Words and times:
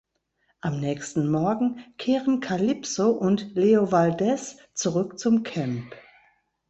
Am 0.61 0.79
nächsten 0.79 1.29
Morgen 1.29 1.85
kehren 1.99 2.39
Kalypso 2.39 3.11
und 3.11 3.53
Leo 3.53 3.91
Valdez 3.91 4.57
zurück 4.73 5.19
zum 5.19 5.43
Camp. 5.43 5.93